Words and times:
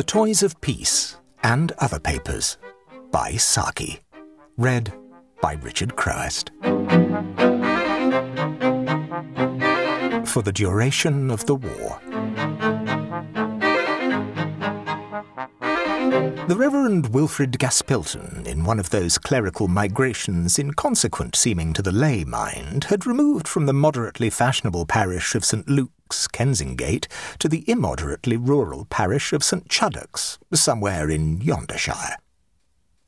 The 0.00 0.06
Toys 0.06 0.42
of 0.42 0.58
Peace 0.62 1.18
and 1.42 1.72
Other 1.72 2.00
Papers 2.00 2.56
by 3.10 3.32
Saki. 3.32 4.00
Read 4.56 4.94
by 5.42 5.58
Richard 5.60 5.94
Crowest. 5.94 6.52
For 10.26 10.40
the 10.42 10.52
duration 10.54 11.30
of 11.30 11.44
the 11.44 11.54
war. 11.54 12.00
The 16.48 16.56
Reverend 16.56 17.12
Wilfrid 17.12 17.58
Gaspilton, 17.58 18.46
in 18.46 18.64
one 18.64 18.78
of 18.78 18.88
those 18.88 19.18
clerical 19.18 19.68
migrations 19.68 20.58
inconsequent 20.58 21.36
seeming 21.36 21.74
to 21.74 21.82
the 21.82 21.92
lay 21.92 22.24
mind, 22.24 22.84
had 22.84 23.06
removed 23.06 23.46
from 23.46 23.66
the 23.66 23.74
moderately 23.74 24.30
fashionable 24.30 24.86
parish 24.86 25.34
of 25.34 25.44
St. 25.44 25.68
Kensingate, 26.28 27.08
to 27.38 27.48
the 27.48 27.64
immoderately 27.66 28.36
rural 28.36 28.84
parish 28.86 29.32
of 29.32 29.44
St. 29.44 29.68
Chuddock's, 29.68 30.38
somewhere 30.52 31.08
in 31.10 31.40
Yondershire. 31.40 32.16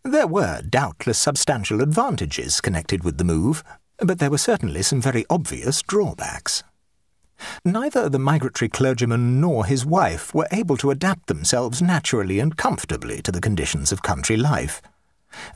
There 0.05 0.27
were 0.27 0.63
doubtless 0.63 1.19
substantial 1.19 1.81
advantages 1.81 2.61
connected 2.61 3.05
with 3.05 3.19
the 3.19 3.25
move, 3.25 3.63
but 3.99 4.19
there 4.19 4.31
were 4.31 4.39
certainly 4.39 4.83
some 4.83 5.01
very 5.01 5.25
obvious 5.31 5.83
drawbacks. 5.83 6.65
Neither 7.65 8.09
the 8.09 8.19
migratory 8.19 8.69
clergyman 8.69 9.41
nor 9.41 9.65
his 9.65 9.87
wife 9.87 10.35
were 10.35 10.49
able 10.53 10.77
to 10.79 10.91
adapt 10.91 11.27
themselves 11.27 11.83
naturally 11.83 12.39
and 12.39 12.57
comfortably 12.57 13.23
to 13.23 13.33
the 13.33 13.41
conditions 13.41 13.93
of 13.93 14.03
country 14.03 14.37
life. 14.37 14.83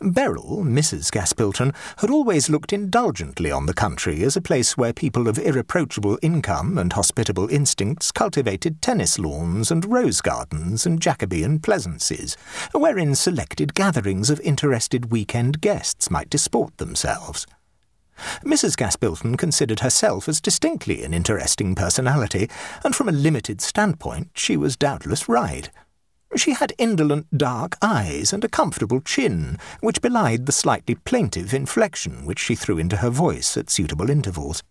Beryl, 0.00 0.62
Mrs. 0.64 1.10
Gaspilton, 1.10 1.74
had 1.98 2.10
always 2.10 2.48
looked 2.48 2.72
indulgently 2.72 3.50
on 3.50 3.66
the 3.66 3.74
country 3.74 4.22
as 4.22 4.36
a 4.36 4.40
place 4.40 4.76
where 4.76 4.92
people 4.92 5.28
of 5.28 5.38
irreproachable 5.38 6.18
income 6.22 6.78
and 6.78 6.92
hospitable 6.92 7.48
instincts 7.48 8.12
cultivated 8.12 8.80
tennis 8.80 9.18
lawns 9.18 9.70
and 9.70 9.84
rose 9.84 10.20
gardens 10.20 10.86
and 10.86 11.00
Jacobean 11.00 11.58
pleasaunces, 11.58 12.36
wherein 12.72 13.14
selected 13.14 13.74
gatherings 13.74 14.30
of 14.30 14.40
interested 14.40 15.10
weekend 15.10 15.60
guests 15.60 16.10
might 16.10 16.30
disport 16.30 16.76
themselves. 16.78 17.46
Mrs. 18.44 18.76
Gaspilton 18.76 19.36
considered 19.36 19.80
herself 19.80 20.28
as 20.28 20.40
distinctly 20.40 21.04
an 21.04 21.12
interesting 21.12 21.74
personality, 21.74 22.48
and 22.82 22.94
from 22.94 23.08
a 23.08 23.12
limited 23.12 23.60
standpoint 23.60 24.30
she 24.34 24.56
was 24.56 24.76
doubtless 24.76 25.28
right. 25.28 25.70
She 26.36 26.52
had 26.52 26.74
indolent 26.76 27.36
dark 27.36 27.76
eyes 27.80 28.32
and 28.32 28.44
a 28.44 28.48
comfortable 28.48 29.00
chin, 29.00 29.58
which 29.80 30.02
belied 30.02 30.44
the 30.44 30.52
slightly 30.52 30.94
plaintive 30.94 31.54
inflection 31.54 32.26
which 32.26 32.38
she 32.38 32.54
threw 32.54 32.78
into 32.78 32.98
her 32.98 33.10
voice 33.10 33.56
at 33.56 33.70
suitable 33.70 34.10
intervals. 34.10 34.62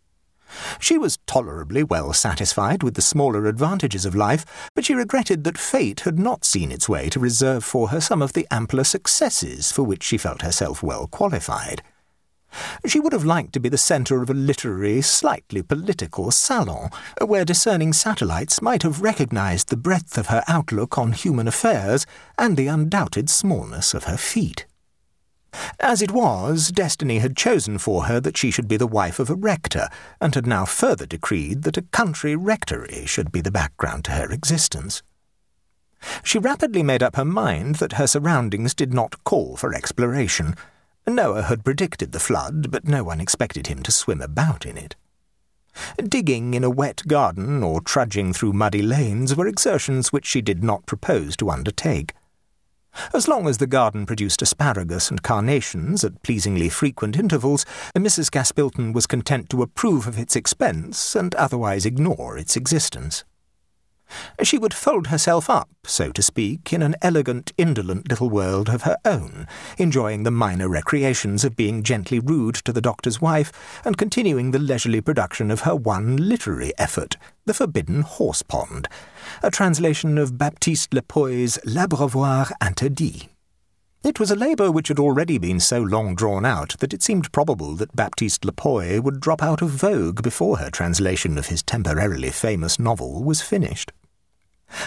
She 0.80 0.98
was 0.98 1.18
tolerably 1.26 1.84
well 1.84 2.14
satisfied 2.14 2.84
with 2.84 2.94
the 2.94 3.02
smaller 3.02 3.48
advantages 3.48 4.06
of 4.06 4.16
life, 4.16 4.46
but 4.76 4.86
she 4.86 4.94
regretted 4.94 5.44
that 5.44 5.58
fate 5.58 6.02
had 6.02 6.20
not 6.20 6.46
seen 6.46 6.72
its 6.72 6.88
way 6.88 7.10
to 7.10 7.20
reserve 7.20 7.64
for 7.64 7.90
her 7.90 8.00
some 8.00 8.22
of 8.22 8.34
the 8.34 8.48
ampler 8.52 8.84
successes 8.84 9.72
for 9.72 9.84
which 9.84 10.04
she 10.04 10.18
felt 10.18 10.44
herself 10.44 10.84
well 10.84 11.08
qualified. 11.08 11.82
She 12.86 13.00
would 13.00 13.14
have 13.14 13.26
liked 13.26 13.54
to 13.54 13.60
be 13.60 13.70
the 13.70 13.78
centre 13.78 14.22
of 14.22 14.30
a 14.30 14.34
literary, 14.34 15.02
slightly 15.02 15.62
political 15.62 16.32
salon, 16.32 16.90
where 17.20 17.46
discerning 17.46 17.94
satellites 17.94 18.62
might 18.62 18.84
have 18.84 19.02
recognised 19.02 19.70
the 19.70 19.78
breadth 19.78 20.18
of 20.18 20.28
her 20.28 20.44
outlook 20.48 20.98
on 20.98 21.12
human 21.12 21.48
affairs 21.48 22.06
and 22.38 22.58
the 22.58 22.68
undoubted 22.68 23.30
smallness 23.30 23.94
of 23.94 24.06
her 24.06 24.18
feet. 24.18 24.66
As 25.80 26.02
it 26.02 26.12
was, 26.12 26.72
destiny 26.72 27.20
had 27.20 27.38
chosen 27.38 27.78
for 27.78 28.06
her 28.06 28.20
that 28.20 28.38
she 28.38 28.52
should 28.52 28.68
be 28.68 28.78
the 28.78 28.88
wife 28.88 29.20
of 29.20 29.30
a 29.30 29.36
rector, 29.36 29.88
and 30.20 30.36
had 30.36 30.46
now 30.46 30.66
further 30.66 31.06
decreed 31.06 31.64
that 31.64 31.78
a 31.78 31.84
country 31.84 32.36
rectory 32.36 33.06
should 33.06 33.32
be 33.32 33.42
the 33.42 33.52
background 33.52 34.06
to 34.06 34.12
her 34.12 34.32
existence. 34.32 35.02
She 36.24 36.40
rapidly 36.40 36.84
made 36.84 37.02
up 37.02 37.16
her 37.16 37.26
mind 37.26 37.76
that 37.76 37.94
her 37.94 38.08
surroundings 38.08 38.74
did 38.74 38.94
not 38.94 39.24
call 39.24 39.56
for 39.56 39.74
exploration, 39.74 40.56
Noah 41.08 41.44
had 41.44 41.64
predicted 41.64 42.12
the 42.12 42.20
flood, 42.20 42.72
but 42.72 42.88
no 42.88 43.04
one 43.04 43.22
expected 43.22 43.68
him 43.68 43.84
to 43.84 43.92
swim 43.92 44.22
about 44.22 44.66
in 44.66 44.78
it. 44.78 44.96
Digging 45.98 46.54
in 46.54 46.64
a 46.64 46.70
wet 46.70 47.04
garden 47.08 47.64
or 47.64 47.82
trudging 47.82 48.34
through 48.34 48.54
muddy 48.54 48.82
lanes 48.82 49.36
were 49.36 49.48
exertions 49.48 50.12
which 50.12 50.26
she 50.26 50.42
did 50.42 50.64
not 50.64 50.86
propose 50.86 51.36
to 51.38 51.50
undertake. 51.50 52.14
As 53.14 53.28
long 53.28 53.48
as 53.48 53.58
the 53.58 53.68
garden 53.68 54.06
produced 54.06 54.42
asparagus 54.42 55.10
and 55.10 55.22
carnations 55.22 56.04
at 56.04 56.24
pleasingly 56.24 56.70
frequent 56.70 57.18
intervals, 57.18 57.66
Mrs. 57.94 58.32
Gaspilton 58.32 58.94
was 58.94 59.06
content 59.06 59.50
to 59.50 59.62
approve 59.62 60.08
of 60.08 60.18
its 60.18 60.36
expense 60.36 61.16
and 61.16 61.36
otherwise 61.36 61.86
ignore 61.86 62.38
its 62.38 62.56
existence. 62.56 63.26
She 64.44 64.58
would 64.58 64.74
fold 64.74 65.08
herself 65.08 65.50
up, 65.50 65.70
so 65.86 66.12
to 66.12 66.22
speak, 66.22 66.72
in 66.72 66.82
an 66.82 66.96
elegant, 67.02 67.52
indolent 67.58 68.10
little 68.10 68.30
world 68.30 68.70
of 68.70 68.84
her 68.84 68.98
own, 69.04 69.48
enjoying 69.78 70.24
the 70.24 70.32
minor 70.32 70.70
recreations 70.70 71.44
of 71.44 71.56
being 71.56 71.84
gently 71.84 72.20
rude 72.20 72.56
to 72.56 72.72
the 72.72 72.82
doctor's 72.82 73.22
wife 73.22 73.52
and 73.84 73.98
continuing 73.98 74.52
the 74.52 74.60
leisurely 74.60 75.02
production 75.02 75.50
of 75.52 75.62
her 75.62 75.76
one 75.76 76.18
literary 76.18 76.72
effort, 76.78 77.18
The 77.46 77.54
Forbidden 77.54 78.02
Horse 78.02 78.44
Pond, 78.44 78.88
a 79.42 79.52
translation 79.52 80.18
of 80.18 80.38
Baptiste 80.38 80.92
Lepoy's 80.94 81.60
L'Abreuvoir 81.66 82.52
Interdit. 82.62 83.30
It 84.06 84.20
was 84.20 84.30
a 84.30 84.36
labour 84.36 84.70
which 84.70 84.90
had 84.90 85.00
already 85.00 85.40
been 85.40 85.60
so 85.60 85.82
long 85.82 86.14
drawn 86.14 86.46
out 86.46 86.78
that 86.78 86.94
it 86.94 87.02
seemed 87.02 87.32
probable 87.32 87.74
that 87.78 87.96
Baptiste 87.96 88.46
Lepoy 88.46 89.02
would 89.02 89.20
drop 89.20 89.42
out 89.42 89.64
of 89.64 89.72
vogue 89.72 90.22
before 90.22 90.60
her 90.60 90.70
translation 90.70 91.40
of 91.40 91.48
his 91.48 91.64
temporarily 91.64 92.30
famous 92.30 92.78
novel 92.78 93.24
was 93.24 93.42
finished. 93.42 93.92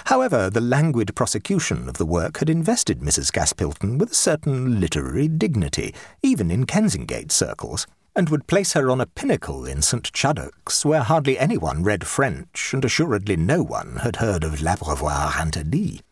However, 0.05 0.49
the 0.49 0.61
languid 0.61 1.17
prosecution 1.17 1.89
of 1.89 1.99
the 1.99 2.07
work 2.07 2.39
had 2.39 2.49
invested 2.49 3.01
Mrs. 3.01 3.33
Gaspilton 3.33 3.99
with 3.99 4.13
a 4.13 4.15
certain 4.15 4.79
literary 4.79 5.27
dignity, 5.27 5.97
even 6.23 6.49
in 6.49 6.65
Kensingate 6.65 7.33
circles, 7.33 7.89
and 8.15 8.29
would 8.29 8.47
place 8.47 8.75
her 8.75 8.89
on 8.89 9.01
a 9.01 9.07
pinnacle 9.07 9.65
in 9.65 9.83
St. 9.83 10.13
Chuddock's, 10.13 10.85
where 10.85 11.03
hardly 11.03 11.37
anyone 11.37 11.83
read 11.83 12.07
French, 12.07 12.73
and 12.73 12.85
assuredly 12.85 13.37
no 13.37 13.65
one 13.65 13.97
had 13.97 14.17
heard 14.17 14.45
of 14.45 14.63
L'Abreuvoir 14.63 15.33
Interdit. 15.33 16.03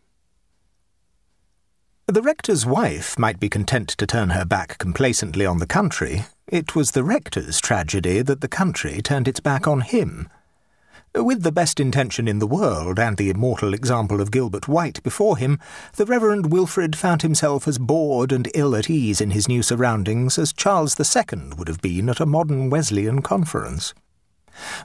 The 2.09 2.23
rector's 2.23 2.65
wife 2.65 3.19
might 3.19 3.41
be 3.41 3.49
content 3.49 3.89
to 3.89 4.07
turn 4.07 4.31
her 4.31 4.45
back 4.45 4.79
complacently 4.79 5.45
on 5.45 5.59
the 5.59 5.67
country. 5.67 6.27
It 6.47 6.77
was 6.77 6.93
the 6.93 7.03
rector's 7.03 7.61
tragedy 7.61 8.23
that 8.23 8.41
the 8.41 8.47
country 8.47 9.03
turned 9.03 9.27
its 9.27 9.41
back 9.41 9.67
on 9.67 9.81
him. 9.81 10.29
With 11.17 11.43
the 11.43 11.51
best 11.51 11.81
intention 11.81 12.29
in 12.29 12.39
the 12.39 12.47
world 12.47 13.01
and 13.01 13.17
the 13.17 13.29
immortal 13.29 13.75
example 13.75 14.21
of 14.21 14.31
Gilbert 14.31 14.69
White 14.69 15.03
before 15.03 15.37
him, 15.37 15.59
the 15.97 16.07
Reverend 16.07 16.53
Wilfrid 16.53 16.95
found 16.95 17.23
himself 17.23 17.67
as 17.67 17.77
bored 17.77 18.31
and 18.31 18.49
ill 18.55 18.77
at 18.77 18.89
ease 18.89 19.21
in 19.21 19.33
his 19.33 19.49
new 19.49 19.65
surroundings 19.65 20.39
as 20.39 20.53
Charles 20.53 20.95
II 21.01 21.55
would 21.59 21.67
have 21.67 21.83
been 21.83 22.09
at 22.09 22.21
a 22.21 22.27
modern 22.27 22.71
Wesleyan 22.71 23.21
conference. 23.21 23.95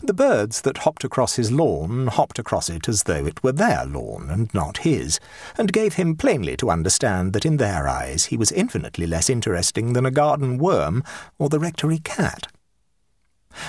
The 0.04 0.14
birds 0.14 0.62
that 0.62 0.80
hopped 0.80 1.04
across 1.04 1.36
his 1.36 1.52
lawn 1.52 2.08
hopped 2.08 2.40
across 2.40 2.70
it 2.70 2.90
as 2.90 3.04
though 3.04 3.26
it 3.26 3.44
were 3.44 3.52
their 3.52 3.86
lawn 3.86 4.30
and 4.30 4.54
not 4.54 4.80
his, 4.80 5.20
and 5.58 5.72
gave 5.72 5.94
him 5.94 6.16
plainly 6.16 6.58
to 6.58 6.70
understand 6.70 7.34
that 7.34 7.46
in 7.46 7.58
their 7.58 7.88
eyes 7.88 8.26
he 8.26 8.38
was 8.38 8.52
infinitely 8.52 9.08
less 9.08 9.30
interesting 9.30 9.94
than 9.94 10.06
a 10.06 10.12
garden 10.12 10.58
worm 10.58 11.04
or 11.38 11.50
the 11.50 11.60
rectory 11.60 12.00
cat. 12.00 12.48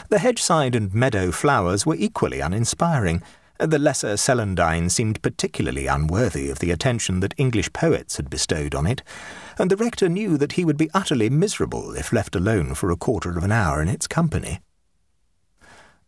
The 0.09 0.19
hedgeside 0.19 0.75
and 0.75 0.95
meadow 0.95 1.31
flowers 1.31 1.85
were 1.85 1.97
equally 1.97 2.41
uninspiring. 2.41 3.23
The 3.59 3.79
lesser 3.79 4.17
celandine 4.17 4.91
seemed 4.91 5.23
particularly 5.23 5.87
unworthy 5.87 6.51
of 6.51 6.59
the 6.59 6.71
attention 6.71 7.21
that 7.21 7.34
English 7.37 7.73
poets 7.73 8.17
had 8.17 8.31
bestowed 8.31 8.75
on 8.75 8.87
it, 8.87 9.03
and 9.59 9.71
the 9.71 9.77
rector 9.77 10.09
knew 10.09 10.37
that 10.39 10.53
he 10.53 10.65
would 10.65 10.77
be 10.77 10.91
utterly 10.95 11.31
miserable 11.31 11.95
if 11.95 12.13
left 12.13 12.34
alone 12.34 12.75
for 12.75 12.91
a 12.91 12.97
quarter 12.97 13.37
of 13.37 13.45
an 13.45 13.53
hour 13.53 13.81
in 13.81 13.89
its 13.89 14.07
company. 14.07 14.61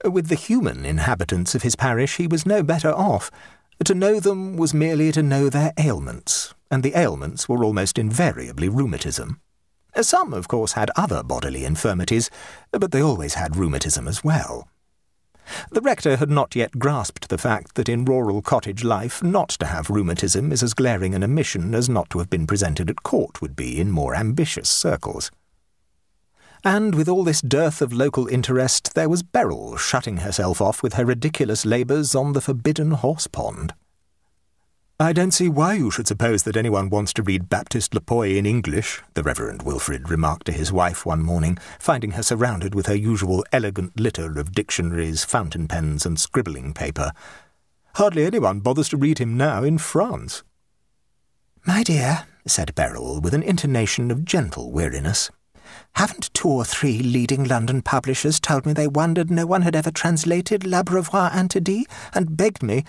With 0.05 0.29
the 0.29 0.35
human 0.35 0.85
inhabitants 0.85 1.55
of 1.55 1.63
his 1.63 1.77
parish 1.77 2.19
he 2.19 2.27
was 2.27 2.45
no 2.45 2.63
better 2.63 2.93
off. 2.93 3.31
To 3.83 3.95
know 3.95 4.21
them 4.21 4.57
was 4.57 4.75
merely 4.75 5.11
to 5.13 5.23
know 5.23 5.49
their 5.49 5.73
ailments, 5.79 6.55
and 6.71 6.83
the 6.83 6.95
ailments 6.95 7.49
were 7.49 7.65
almost 7.65 7.99
invariably 7.99 8.69
rheumatism. 8.69 9.41
Some, 9.99 10.35
of 10.35 10.47
course, 10.47 10.73
had 10.73 10.91
other 10.95 11.23
bodily 11.23 11.65
infirmities, 11.65 12.29
but 12.71 12.91
they 12.91 13.03
always 13.03 13.35
had 13.35 13.57
rheumatism 13.57 14.07
as 14.07 14.23
well. 14.23 14.69
The 15.71 15.81
rector 15.81 16.17
had 16.17 16.31
not 16.31 16.55
yet 16.55 16.79
grasped 16.79 17.31
the 17.31 17.39
fact 17.39 17.75
that 17.75 17.89
in 17.89 18.05
rural 18.05 18.43
cottage 18.43 18.85
life 18.85 19.23
not 19.23 19.49
to 19.51 19.67
have 19.67 19.89
rheumatism 19.89 20.53
is 20.53 20.63
as 20.63 20.75
glaring 20.75 21.15
an 21.15 21.25
omission 21.25 21.75
as 21.75 21.89
not 21.89 22.11
to 22.11 22.19
have 22.19 22.29
been 22.29 22.47
presented 22.47 22.91
at 22.91 23.03
court 23.05 23.41
would 23.41 23.57
be 23.57 23.81
in 23.81 23.91
more 23.91 24.15
ambitious 24.15 24.69
circles. 24.69 25.31
And 26.67 26.95
with 26.95 27.11
all 27.11 27.25
this 27.25 27.43
dearth 27.43 27.83
of 27.83 27.93
local 27.93 28.27
interest, 28.27 28.95
there 28.95 29.11
was 29.11 29.23
Beryl 29.23 29.77
shutting 29.77 30.19
herself 30.19 30.63
off 30.63 30.83
with 30.83 30.95
her 30.95 31.05
ridiculous 31.05 31.67
labours 31.67 32.15
on 32.15 32.33
the 32.33 32.41
forbidden 32.41 32.93
horse 32.93 33.27
pond. 33.27 33.75
I 34.99 35.13
don't 35.13 35.33
see 35.33 35.49
why 35.49 35.75
you 35.75 35.91
should 35.91 36.07
suppose 36.07 36.45
that 36.45 36.57
anyone 36.57 36.89
wants 36.89 37.13
to 37.15 37.23
read 37.23 37.51
Baptiste 37.51 37.93
Lepoy 37.93 38.39
in 38.39 38.47
English, 38.47 39.03
the 39.13 39.23
Reverend 39.23 39.63
Wilfrid 39.63 40.09
remarked 40.09 40.47
to 40.47 40.53
his 40.53 40.73
wife 40.73 41.05
one 41.05 41.21
morning, 41.21 41.59
finding 41.79 42.13
her 42.13 42.23
surrounded 42.23 42.75
with 42.75 42.87
her 42.87 42.95
usual 42.95 43.45
elegant 43.53 44.01
litter 44.01 44.39
of 44.39 44.53
dictionaries, 44.53 45.23
fountain 45.23 45.69
pens, 45.69 46.07
and 46.07 46.19
scribbling 46.19 46.73
paper. 46.73 47.13
Hardly 47.97 48.25
anyone 48.25 48.61
bothers 48.61 48.89
to 48.89 48.97
read 48.97 49.19
him 49.19 49.37
now 49.37 49.65
in 49.65 49.77
France. 49.77 50.43
My 51.67 51.83
dear, 51.83 52.27
said 52.47 52.75
Beryl 52.75 53.21
with 53.21 53.35
an 53.35 53.43
intonation 53.43 54.11
of 54.11 54.25
gentle 54.25 54.73
weariness, 54.73 55.31
haven't 55.97 56.33
two 56.35 56.49
or 56.49 56.65
three 56.65 56.99
leading 57.01 57.45
London 57.45 57.83
publishers 57.83 58.41
told 58.41 58.67
me 58.67 58.73
they 58.73 58.89
wondered 58.89 59.31
no 59.31 59.47
one 59.47 59.63
had 59.63 59.77
ever 59.77 59.91
translated 59.91 60.65
L'Abreuvoir 60.65 61.31
Interdit, 61.31 61.87
and 62.13 62.37
begged 62.37 62.63
me? 62.63 62.85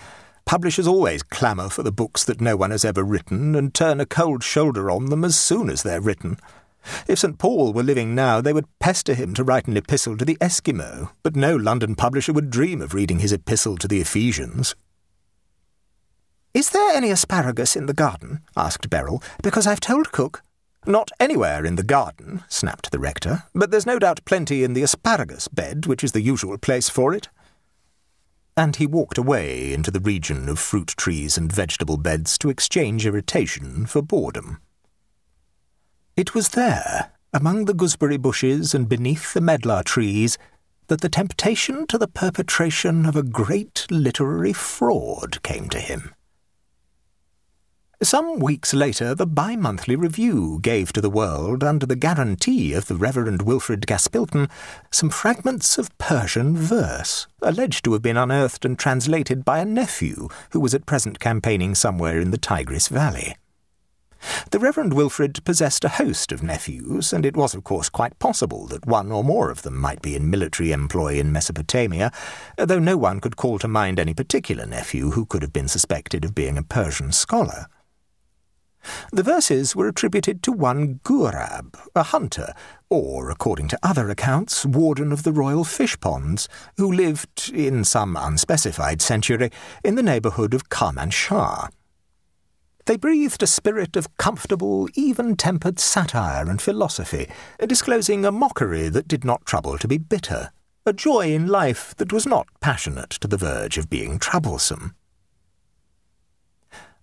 Publishers 0.45 0.87
always 0.87 1.23
clamour 1.23 1.69
for 1.69 1.83
the 1.83 1.91
books 1.91 2.23
that 2.23 2.41
no 2.41 2.55
one 2.55 2.71
has 2.71 2.85
ever 2.85 3.03
written, 3.03 3.55
and 3.55 3.73
turn 3.73 3.99
a 3.99 4.05
cold 4.05 4.43
shoulder 4.43 4.91
on 4.91 5.07
them 5.07 5.23
as 5.23 5.37
soon 5.37 5.69
as 5.69 5.83
they're 5.83 6.01
written. 6.01 6.37
If 7.07 7.19
St. 7.19 7.37
Paul 7.37 7.73
were 7.73 7.83
living 7.83 8.13
now, 8.13 8.41
they 8.41 8.53
would 8.53 8.67
pester 8.79 9.15
him 9.15 9.33
to 9.33 9.43
write 9.43 9.67
an 9.67 9.77
epistle 9.77 10.17
to 10.17 10.25
the 10.25 10.37
Eskimo, 10.37 11.09
but 11.23 11.35
no 11.35 11.55
London 11.55 11.95
publisher 11.95 12.33
would 12.33 12.51
dream 12.51 12.81
of 12.81 12.93
reading 12.93 13.19
his 13.19 13.33
epistle 13.33 13.77
to 13.77 13.87
the 13.87 14.01
Ephesians. 14.01 14.75
Is 16.53 16.69
there 16.69 16.95
any 16.95 17.09
asparagus 17.09 17.75
in 17.75 17.85
the 17.85 17.93
garden? 17.93 18.41
asked 18.55 18.89
Beryl, 18.89 19.21
because 19.43 19.67
I've 19.67 19.81
told 19.81 20.11
cook. 20.11 20.41
Not 20.87 21.09
anywhere 21.19 21.65
in 21.65 21.77
the 21.77 21.83
garden, 21.83 22.43
snapped 22.47 22.91
the 22.91 22.99
rector, 22.99 23.43
but 23.55 23.71
there's 23.71 23.87
no 23.87 23.97
doubt 23.97 24.23
plenty 24.25 24.63
in 24.63 24.73
the 24.73 24.83
asparagus 24.83 25.47
bed, 25.47 25.87
which 25.87 26.03
is 26.03 26.11
the 26.11 26.21
usual 26.21 26.57
place 26.59 26.89
for 26.89 27.13
it. 27.13 27.29
And 28.55 28.75
he 28.75 28.85
walked 28.85 29.17
away 29.17 29.73
into 29.73 29.89
the 29.89 29.99
region 29.99 30.47
of 30.47 30.59
fruit 30.59 30.89
trees 30.89 31.37
and 31.37 31.51
vegetable 31.51 31.97
beds 31.97 32.37
to 32.37 32.49
exchange 32.49 33.05
irritation 33.05 33.85
for 33.87 34.01
boredom. 34.01 34.61
It 36.15 36.35
was 36.35 36.49
there, 36.49 37.11
among 37.33 37.65
the 37.65 37.73
gooseberry 37.73 38.17
bushes 38.17 38.73
and 38.73 38.87
beneath 38.87 39.33
the 39.33 39.41
medlar 39.41 39.83
trees, 39.83 40.37
that 40.87 41.01
the 41.01 41.09
temptation 41.09 41.87
to 41.87 41.97
the 41.97 42.07
perpetration 42.07 43.07
of 43.07 43.15
a 43.15 43.23
great 43.23 43.87
literary 43.89 44.53
fraud 44.53 45.41
came 45.41 45.67
to 45.69 45.79
him. 45.79 46.13
Some 48.05 48.37
weeks 48.37 48.71
later, 48.71 49.15
the 49.15 49.25
bi 49.25 49.55
monthly 49.55 49.95
review 49.95 50.59
gave 50.61 50.93
to 50.93 51.01
the 51.01 51.09
world, 51.09 51.63
under 51.63 51.87
the 51.87 51.95
guarantee 51.95 52.71
of 52.73 52.85
the 52.85 52.93
Reverend 52.93 53.41
Wilfrid 53.41 53.87
Gaspilton, 53.87 54.47
some 54.91 55.09
fragments 55.09 55.79
of 55.79 55.97
Persian 55.97 56.55
verse, 56.55 57.25
alleged 57.41 57.83
to 57.83 57.93
have 57.93 58.03
been 58.03 58.15
unearthed 58.15 58.63
and 58.63 58.77
translated 58.77 59.43
by 59.43 59.57
a 59.57 59.65
nephew 59.65 60.27
who 60.51 60.59
was 60.59 60.75
at 60.75 60.85
present 60.85 61.19
campaigning 61.19 61.73
somewhere 61.73 62.19
in 62.19 62.29
the 62.29 62.37
Tigris 62.37 62.89
Valley. 62.89 63.37
The 64.51 64.59
Reverend 64.59 64.93
Wilfrid 64.93 65.43
possessed 65.43 65.83
a 65.83 65.89
host 65.89 66.31
of 66.31 66.43
nephews, 66.43 67.11
and 67.11 67.25
it 67.25 67.35
was, 67.35 67.55
of 67.55 67.63
course, 67.63 67.89
quite 67.89 68.19
possible 68.19 68.67
that 68.67 68.85
one 68.85 69.11
or 69.11 69.23
more 69.23 69.49
of 69.49 69.63
them 69.63 69.79
might 69.79 70.03
be 70.03 70.15
in 70.15 70.29
military 70.29 70.71
employ 70.71 71.15
in 71.15 71.31
Mesopotamia, 71.31 72.11
though 72.55 72.77
no 72.77 72.97
one 72.97 73.19
could 73.19 73.35
call 73.35 73.57
to 73.57 73.67
mind 73.67 73.99
any 73.99 74.13
particular 74.13 74.67
nephew 74.67 75.09
who 75.11 75.25
could 75.25 75.41
have 75.41 75.53
been 75.53 75.67
suspected 75.67 76.23
of 76.23 76.35
being 76.35 76.55
a 76.55 76.61
Persian 76.61 77.11
scholar. 77.11 77.65
The 79.11 79.23
verses 79.23 79.75
were 79.75 79.87
attributed 79.87 80.43
to 80.43 80.51
one 80.51 80.99
Ghurab, 81.03 81.75
a 81.95 82.03
hunter, 82.03 82.53
or, 82.89 83.29
according 83.29 83.67
to 83.69 83.79
other 83.81 84.09
accounts, 84.09 84.65
warden 84.65 85.11
of 85.11 85.23
the 85.23 85.31
royal 85.31 85.63
fish 85.63 85.99
ponds, 85.99 86.47
who 86.77 86.91
lived, 86.91 87.51
in 87.53 87.83
some 87.83 88.15
unspecified 88.15 89.01
century, 89.01 89.51
in 89.83 89.95
the 89.95 90.03
neighbourhood 90.03 90.53
of 90.53 90.69
Kermanshah. 90.69 91.69
They 92.85 92.97
breathed 92.97 93.41
a 93.41 93.47
spirit 93.47 93.95
of 93.95 94.15
comfortable, 94.17 94.87
even 94.93 95.35
tempered 95.35 95.79
satire 95.79 96.47
and 96.47 96.61
philosophy, 96.61 97.27
disclosing 97.65 98.25
a 98.25 98.31
mockery 98.31 98.89
that 98.89 99.07
did 99.07 99.25
not 99.25 99.45
trouble 99.45 99.79
to 99.79 99.87
be 99.87 99.97
bitter, 99.97 100.51
a 100.85 100.93
joy 100.93 101.33
in 101.33 101.47
life 101.47 101.95
that 101.95 102.13
was 102.13 102.27
not 102.27 102.47
passionate 102.59 103.09
to 103.09 103.27
the 103.27 103.37
verge 103.37 103.79
of 103.79 103.89
being 103.89 104.19
troublesome. 104.19 104.95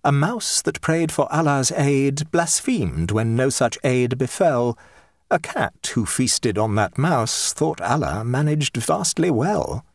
A 0.05 0.11
mouse 0.11 0.61
that 0.61 0.81
prayed 0.81 1.13
for 1.13 1.31
Allah's 1.31 1.71
aid 1.71 2.29
blasphemed 2.29 3.11
when 3.11 3.37
no 3.37 3.49
such 3.49 3.77
aid 3.85 4.17
befell. 4.17 4.77
A 5.31 5.39
cat 5.39 5.91
who 5.93 6.05
feasted 6.05 6.57
on 6.57 6.75
that 6.75 6.97
mouse 6.97 7.53
thought 7.53 7.79
Allah 7.79 8.25
managed 8.25 8.75
vastly 8.75 9.31
well. 9.31 9.85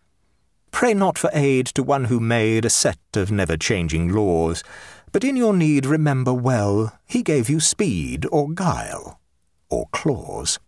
Pray 0.70 0.94
not 0.94 1.18
for 1.18 1.28
aid 1.34 1.66
to 1.66 1.82
one 1.82 2.06
who 2.06 2.20
made 2.20 2.64
a 2.64 2.70
set 2.70 2.98
of 3.16 3.30
never 3.30 3.58
changing 3.58 4.10
laws, 4.10 4.64
but 5.12 5.24
in 5.24 5.36
your 5.36 5.52
need 5.52 5.84
remember 5.84 6.32
well 6.32 6.98
he 7.06 7.22
gave 7.22 7.50
you 7.50 7.60
speed 7.60 8.24
or 8.32 8.50
guile 8.50 9.20
or 9.68 9.88
claws. 9.92 10.58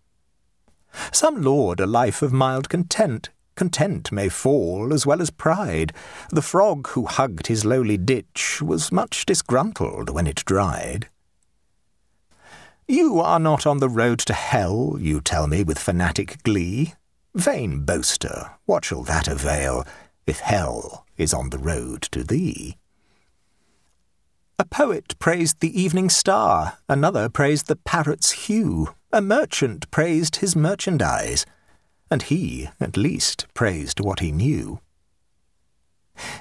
Some 1.12 1.40
laud 1.40 1.80
a 1.80 1.86
life 1.86 2.20
of 2.20 2.30
mild 2.32 2.68
content, 2.68 3.30
Content 3.60 4.10
may 4.10 4.30
fall 4.30 4.94
as 4.94 5.04
well 5.04 5.20
as 5.20 5.28
pride. 5.28 5.92
The 6.30 6.40
frog 6.40 6.88
who 6.88 7.04
hugged 7.04 7.48
his 7.48 7.62
lowly 7.62 7.98
ditch 7.98 8.62
was 8.62 8.90
much 8.90 9.26
disgruntled 9.26 10.08
when 10.08 10.26
it 10.26 10.46
dried. 10.46 11.10
You 12.88 13.20
are 13.20 13.38
not 13.38 13.66
on 13.66 13.76
the 13.76 13.90
road 13.90 14.18
to 14.20 14.32
hell, 14.32 14.96
you 14.98 15.20
tell 15.20 15.46
me 15.46 15.62
with 15.62 15.78
fanatic 15.78 16.42
glee. 16.42 16.94
Vain 17.34 17.80
boaster, 17.80 18.52
what 18.64 18.86
shall 18.86 19.02
that 19.02 19.28
avail, 19.28 19.84
if 20.26 20.40
hell 20.40 21.04
is 21.18 21.34
on 21.34 21.50
the 21.50 21.58
road 21.58 22.00
to 22.12 22.24
thee? 22.24 22.78
A 24.58 24.64
poet 24.64 25.18
praised 25.18 25.60
the 25.60 25.78
evening 25.78 26.08
star, 26.08 26.78
another 26.88 27.28
praised 27.28 27.66
the 27.66 27.76
parrot's 27.76 28.30
hue, 28.30 28.94
a 29.12 29.20
merchant 29.20 29.90
praised 29.90 30.36
his 30.36 30.56
merchandise 30.56 31.44
and 32.10 32.22
he, 32.22 32.68
at 32.80 32.96
least, 32.96 33.46
praised 33.54 34.00
what 34.00 34.20
he 34.20 34.32
knew. 34.32 34.80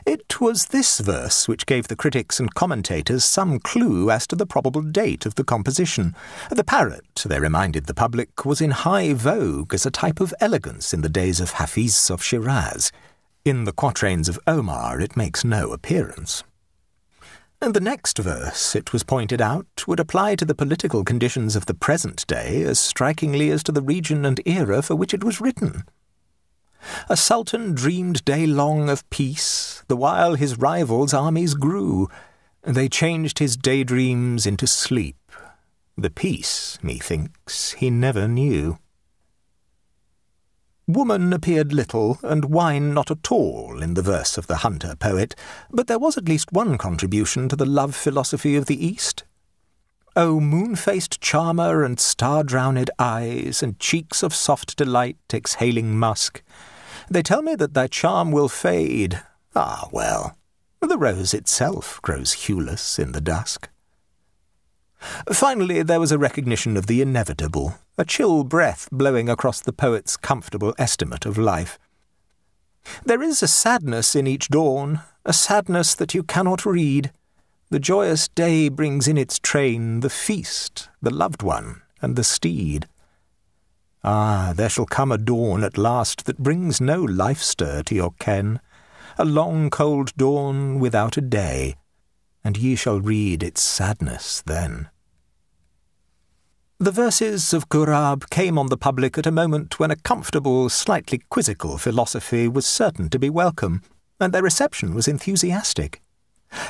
It 0.06 0.42
was 0.42 0.68
this 0.68 1.00
verse 1.00 1.48
which 1.48 1.66
gave 1.66 1.88
the 1.88 1.96
critics 1.96 2.40
and 2.40 2.54
commentators 2.54 3.24
some 3.24 3.60
clue 3.60 4.12
as 4.12 4.28
to 4.28 4.36
the 4.36 4.46
probable 4.46 4.82
date 4.82 5.26
of 5.26 5.36
the 5.36 5.44
composition. 5.44 6.16
The 6.50 6.64
parrot, 6.64 7.24
they 7.26 7.40
reminded 7.40 7.86
the 7.86 7.94
public, 7.94 8.46
was 8.46 8.62
in 8.62 8.72
high 8.72 9.14
vogue 9.14 9.74
as 9.74 9.86
a 9.86 9.92
type 9.92 10.20
of 10.20 10.34
elegance 10.42 10.94
in 10.94 11.02
the 11.02 11.10
days 11.10 11.40
of 11.40 11.52
Hafiz 11.52 12.10
of 12.10 12.24
Shiraz. 12.24 12.92
In 13.46 13.64
the 13.64 13.72
quatrains 13.72 14.28
of 14.28 14.40
Omar 14.46 15.00
it 15.00 15.16
makes 15.16 15.46
no 15.46 15.72
appearance. 15.72 16.44
And 17.62 17.74
the 17.74 17.82
next 17.82 18.18
verse, 18.18 18.74
it 18.74 18.94
was 18.94 19.04
pointed 19.04 19.42
out, 19.42 19.86
would 19.86 20.00
apply 20.00 20.36
to 20.36 20.46
the 20.46 20.56
political 20.56 21.04
conditions 21.04 21.58
of 21.58 21.66
the 21.66 21.74
present 21.74 22.26
day 22.26 22.64
as 22.64 22.80
strikingly 22.80 23.52
as 23.52 23.64
to 23.64 23.74
the 23.74 23.82
region 23.82 24.24
and 24.24 24.40
era 24.46 24.82
for 24.82 24.96
which 24.96 25.14
it 25.14 25.26
was 25.26 25.42
written. 25.42 25.84
A 27.10 27.18
sultan 27.18 27.74
dreamed 27.74 28.24
day 28.24 28.48
long 28.48 28.90
of 28.90 29.08
peace, 29.10 29.84
the 29.90 29.98
while 29.98 30.36
his 30.36 30.58
rivals' 30.58 31.14
armies 31.14 31.54
grew. 31.54 32.08
They 32.64 32.88
changed 32.88 33.40
his 33.40 33.58
daydreams 33.58 34.46
into 34.46 34.66
sleep. 34.66 35.18
The 35.98 36.10
peace, 36.10 36.80
methinks, 36.82 37.74
he 37.74 37.90
never 37.90 38.26
knew. 38.26 38.80
Woman 40.90 41.34
appeared 41.34 41.72
little, 41.72 42.18
and 42.24 42.46
wine 42.46 42.96
not 42.96 43.12
at 43.12 43.32
all, 43.32 43.84
in 43.84 43.94
the 43.94 44.02
verse 44.02 44.40
of 44.40 44.48
the 44.48 44.58
hunter 44.58 44.96
poet, 44.96 45.36
but 45.70 45.86
there 45.86 46.00
was 46.00 46.18
at 46.18 46.28
least 46.28 46.52
one 46.52 46.80
contribution 46.80 47.48
to 47.48 47.56
the 47.56 47.68
love 47.68 47.96
philosophy 47.96 48.56
of 48.56 48.66
the 48.66 48.84
East. 48.84 49.24
O 50.16 50.40
moon-faced 50.40 51.22
charmer 51.22 51.84
and 51.84 52.00
star-drowned 52.00 52.90
eyes, 52.98 53.62
and 53.62 53.78
cheeks 53.78 54.24
of 54.24 54.34
soft 54.34 54.78
delight 54.78 55.20
exhaling 55.32 55.96
musk, 55.96 56.42
they 57.08 57.22
tell 57.22 57.44
me 57.44 57.54
that 57.54 57.76
thy 57.76 57.86
charm 57.86 58.32
will 58.32 58.50
fade. 58.50 59.22
Ah, 59.56 59.88
well, 59.92 60.36
the 60.82 60.98
rose 60.98 61.36
itself 61.36 62.02
grows 62.02 62.34
hueless 62.34 62.98
in 62.98 63.12
the 63.12 63.22
dusk. 63.22 63.70
Finally, 65.32 65.84
there 65.84 66.00
was 66.00 66.12
a 66.12 66.18
recognition 66.18 66.76
of 66.76 66.88
the 66.88 67.02
inevitable, 67.02 67.76
a 67.98 68.06
chill 68.06 68.44
breath 68.44 68.90
blowing 68.92 69.30
across 69.30 69.62
the 69.62 69.74
poet's 69.74 70.18
comfortable 70.18 70.74
estimate 70.78 71.26
of 71.26 71.38
life. 71.38 71.80
There 73.06 73.22
is 73.22 73.44
a 73.44 73.48
sadness 73.48 74.16
in 74.16 74.28
each 74.28 74.50
dawn, 74.50 75.02
a 75.26 75.34
sadness 75.34 75.96
that 75.96 76.14
you 76.14 76.24
cannot 76.24 76.66
read. 76.66 77.12
The 77.70 77.80
joyous 77.80 78.28
day 78.28 78.70
brings 78.70 79.08
in 79.08 79.18
its 79.18 79.40
train 79.40 80.00
the 80.00 80.10
feast, 80.10 80.90
the 81.02 81.14
loved 81.14 81.44
one, 81.44 81.82
and 82.02 82.16
the 82.16 82.24
steed. 82.24 82.88
Ah, 84.04 84.54
there 84.56 84.70
shall 84.70 84.86
come 84.86 85.12
a 85.12 85.18
dawn 85.18 85.64
at 85.64 85.78
last 85.78 86.26
that 86.26 86.40
brings 86.40 86.80
no 86.80 87.04
life 87.04 87.42
stir 87.42 87.84
to 87.84 87.96
your 87.96 88.14
ken, 88.20 88.60
a 89.18 89.26
long 89.26 89.70
cold 89.70 90.14
dawn 90.16 90.80
without 90.80 91.18
a 91.18 91.22
day, 91.22 91.76
and 92.44 92.58
ye 92.58 92.76
shall 92.76 93.02
read 93.02 93.44
its 93.44 93.62
sadness 93.62 94.42
then. 94.46 94.90
The 96.82 96.92
verses 96.92 97.54
of 97.54 97.68
Ghurab 97.68 98.30
came 98.30 98.58
on 98.58 98.68
the 98.68 98.78
public 98.78 99.18
at 99.18 99.26
a 99.26 99.32
moment 99.32 99.80
when 99.80 99.92
a 99.92 99.98
comfortable, 99.98 100.70
slightly 100.70 101.22
quizzical 101.30 101.78
philosophy 101.78 102.48
was 102.48 102.66
certain 102.66 103.10
to 103.10 103.20
be 103.20 103.30
welcome, 103.30 103.82
and 104.20 104.34
their 104.34 104.44
reception 104.44 104.96
was 104.96 105.08
enthusiastic. 105.08 106.02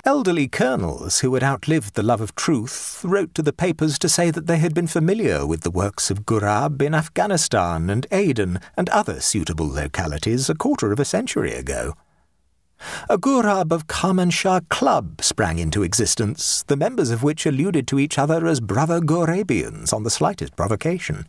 Elderly 0.04 0.48
colonels 0.48 1.20
who 1.20 1.34
had 1.36 1.44
outlived 1.44 1.94
the 1.94 2.04
love 2.04 2.22
of 2.22 2.36
truth 2.36 3.02
wrote 3.04 3.34
to 3.36 3.42
the 3.42 3.54
papers 3.54 3.98
to 4.00 4.10
say 4.10 4.32
that 4.32 4.48
they 4.48 4.58
had 4.58 4.74
been 4.74 4.88
familiar 4.88 5.46
with 5.46 5.62
the 5.62 5.72
works 5.72 6.10
of 6.10 6.26
Ghurab 6.26 6.82
in 6.82 6.94
Afghanistan 6.96 7.90
and 7.90 8.08
Aden 8.12 8.60
and 8.76 8.90
other 8.90 9.22
suitable 9.22 9.68
localities 9.70 10.50
a 10.50 10.56
quarter 10.56 10.92
of 10.92 11.00
a 11.00 11.06
century 11.06 11.54
ago. 11.54 11.94
A 13.10 13.18
Ghurab 13.18 13.72
of 13.72 13.88
Kermanshah 13.88 14.70
Club 14.70 15.22
sprang 15.22 15.58
into 15.58 15.84
existence, 15.84 16.64
the 16.64 16.78
members 16.78 17.10
of 17.10 17.24
which 17.24 17.46
alluded 17.46 17.88
to 17.88 18.00
each 18.00 18.18
other 18.18 18.46
as 18.46 18.60
brother 18.60 19.00
Ghurabians 19.00 19.92
on 19.92 20.04
the 20.04 20.10
slightest 20.10 20.56
provocation. 20.56 21.28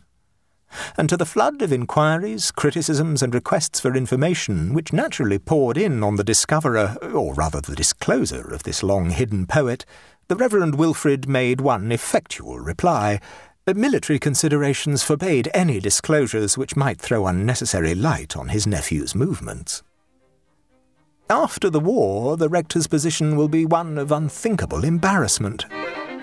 And 0.97 1.09
to 1.09 1.17
the 1.17 1.25
flood 1.25 1.61
of 1.61 1.73
inquiries, 1.73 2.51
criticisms, 2.51 3.21
and 3.21 3.33
requests 3.33 3.79
for 3.79 3.95
information 3.95 4.73
which 4.73 4.93
naturally 4.93 5.39
poured 5.39 5.77
in 5.77 6.03
on 6.03 6.15
the 6.15 6.23
discoverer, 6.23 6.95
or 7.13 7.33
rather 7.33 7.59
the 7.59 7.75
discloser, 7.75 8.53
of 8.53 8.63
this 8.63 8.83
long 8.83 9.09
hidden 9.09 9.45
poet, 9.45 9.85
the 10.27 10.35
Reverend 10.35 10.75
Wilfrid 10.75 11.27
made 11.27 11.59
one 11.59 11.91
effectual 11.91 12.59
reply. 12.59 13.19
Military 13.67 14.19
considerations 14.19 15.03
forbade 15.03 15.49
any 15.53 15.79
disclosures 15.79 16.57
which 16.57 16.75
might 16.75 16.99
throw 16.99 17.25
unnecessary 17.25 17.95
light 17.95 18.35
on 18.35 18.49
his 18.49 18.67
nephew's 18.67 19.15
movements. 19.15 19.81
After 21.31 21.69
the 21.69 21.79
war, 21.79 22.35
the 22.35 22.49
rector's 22.49 22.87
position 22.87 23.37
will 23.37 23.47
be 23.47 23.65
one 23.65 23.97
of 23.97 24.11
unthinkable 24.11 24.83
embarrassment. 24.83 25.65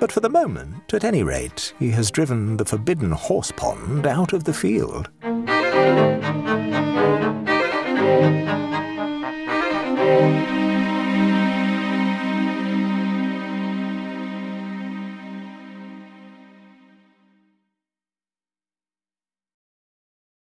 But 0.00 0.12
for 0.12 0.21
the 0.21 0.29
moment, 0.29 0.93
at 0.93 1.03
any 1.03 1.23
rate, 1.23 1.73
he 1.79 1.91
has 1.93 2.11
driven 2.11 2.59
the 2.59 2.67
forbidden 2.67 3.12
horse 3.12 3.50
pond 3.50 4.07
out 4.07 4.35
of 4.35 4.45
the 4.45 4.53
field. 4.53 5.09